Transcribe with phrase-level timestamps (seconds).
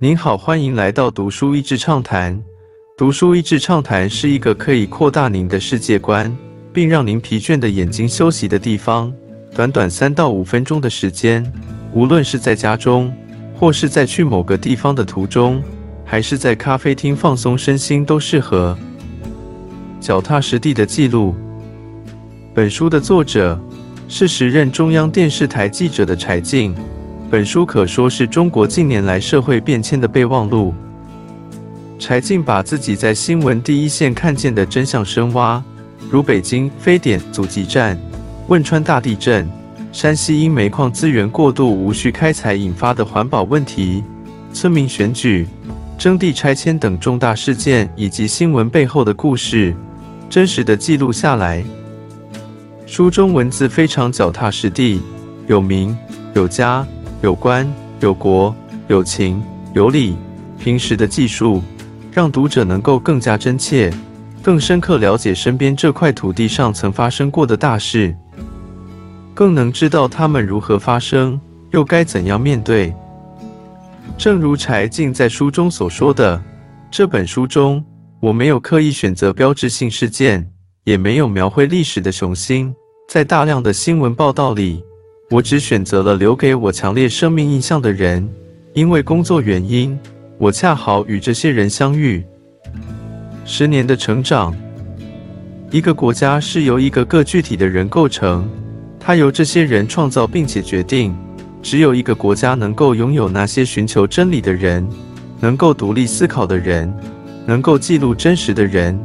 [0.00, 2.40] 您好，欢迎来到读书益智畅谈。
[2.96, 6.32] 读书益智畅谈是一个可以扩大您的世界观，
[6.72, 9.12] 并让您疲倦的眼睛休息的地方。
[9.56, 11.44] 短短三到五分钟的时间，
[11.92, 13.12] 无论是在家中，
[13.56, 15.60] 或是在去某个地方的途中，
[16.04, 18.78] 还是在咖啡厅放松身心，都适合。
[19.98, 21.34] 脚踏实地的记录。
[22.54, 23.60] 本书的作者
[24.06, 26.72] 是时任中央电视台记者的柴静。
[27.30, 30.72] 本书可说是中国近年来社会变迁的备忘录。
[31.98, 35.62] 柴静把自己在新闻第一线看见的真相深挖，
[36.10, 37.98] 如北京非典阻击战、
[38.46, 39.46] 汶川大地震、
[39.92, 44.02] 山西因煤矿资源过度无序开采引发的环保问题、
[44.54, 45.46] 村民选举、
[45.98, 49.74] 征地拆迁等重大事件，以及新闻背后的故事，
[50.30, 51.62] 真实的记录下来。
[52.86, 55.02] 书中文字非常脚踏实地，
[55.46, 55.94] 有名
[56.32, 56.86] 有家。
[57.20, 57.68] 有关
[58.00, 58.54] 有国
[58.86, 59.42] 有情
[59.74, 60.16] 有理，
[60.56, 61.60] 平时的技术，
[62.12, 63.92] 让读者能够更加真切、
[64.40, 68.16] 更深刻了解身边这块土地上曾发生过的大事，
[69.34, 71.38] 更能知道它们如何发生，
[71.72, 72.94] 又该怎样面对。
[74.16, 76.40] 正如柴静在书中所说的，
[76.88, 77.84] 这本书中
[78.20, 80.48] 我没有刻意选择标志性事件，
[80.84, 82.72] 也没有描绘历史的雄心，
[83.08, 84.84] 在大量的新闻报道里。
[85.30, 88.26] 我只选择了留给我强烈生命印象的人，
[88.72, 89.98] 因为工作原因，
[90.38, 92.24] 我恰好与这些人相遇。
[93.44, 94.56] 十年的成长，
[95.70, 98.48] 一个国家是由一个个具体的人构成，
[98.98, 101.14] 它由这些人创造并且决定。
[101.60, 104.88] 只有一个国家能够拥有那些寻求真理的人，
[105.40, 106.90] 能够独立思考的人，
[107.44, 108.98] 能够记录真实的人，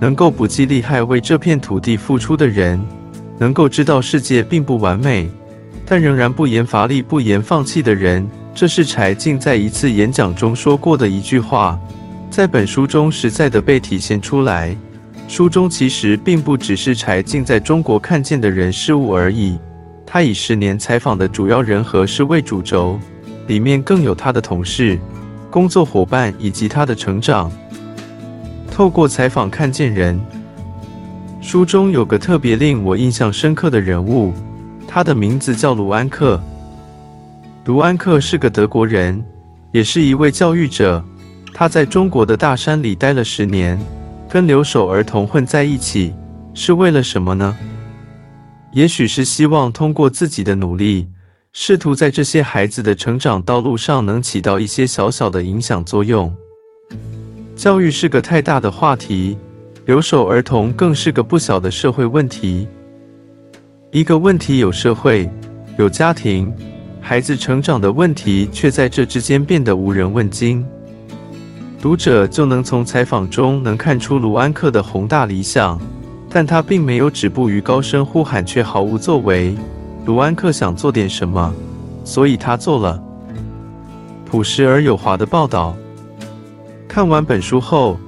[0.00, 2.80] 能够不计利害为这片土地付出的人，
[3.38, 5.30] 能够知道世界并不完美。
[5.90, 8.24] 但仍然不言乏力、不言放弃的人，
[8.54, 11.76] 这是柴静在一次演讲中说过的一句话，
[12.30, 14.76] 在本书中实在的被体现出来。
[15.26, 19.58] 书中其实并不只是柴静在中国看见的人事物而已，
[20.06, 22.96] 他以十年采访的主要人和事为主轴，
[23.48, 24.96] 里面更有他的同事、
[25.50, 27.50] 工作伙伴以及他的成长。
[28.70, 30.20] 透过采访看见人，
[31.40, 34.32] 书中有个特别令我印象深刻的人物。
[34.92, 36.42] 他的名字叫卢安克。
[37.64, 39.24] 卢安克是个德国人，
[39.70, 41.02] 也是一位教育者。
[41.54, 43.78] 他在中国的大山里待了十年，
[44.28, 46.12] 跟留守儿童混在一起，
[46.54, 47.56] 是为了什么呢？
[48.72, 51.06] 也许是希望通过自己的努力，
[51.52, 56.34] 试图在这些孩子的成长道路上能起到一些小小的影响作用。
[57.54, 59.38] 教育是个太大的话题，
[59.86, 62.66] 留守儿童更是个不小的社会问题。
[63.92, 65.28] 一个问题有社会，
[65.76, 66.52] 有家庭，
[67.00, 70.64] 孩子成长的问题却在这之间变得无人问津。
[71.82, 75.76] 读者就能从采访中能看出卢安克的宏大理想，
[76.28, 79.56] 但他并没有止步于高声呼喊却毫无作为。
[80.06, 81.52] 卢安克想做点什么，
[82.04, 83.02] 所以他做了
[84.24, 85.74] 朴实而有华的报道。
[86.86, 87.98] 看完本书后，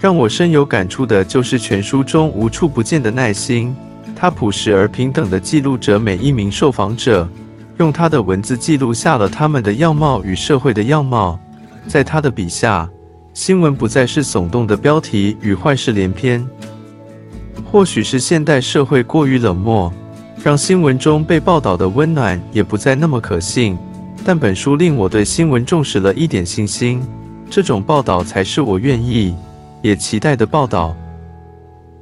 [0.00, 3.72] 让我深有感触的就是全书中无处不见的耐心。
[4.20, 7.28] 他朴实而平等地记录着每一名受访者，
[7.76, 11.38] 用他的文字记录下了他们的样貌与社会的样貌。
[11.86, 12.90] 在他的笔下，
[13.32, 16.44] 新闻不再是耸动的标题与坏事连篇。
[17.70, 19.92] 或许是现代社会过于冷漠，
[20.42, 23.78] 让新闻中被报道的温暖也不再那么可信。
[24.24, 27.00] 但本书令我对新闻重视了一点信心。
[27.48, 29.32] 这种报道才是我愿意
[29.80, 30.96] 也期待的报道。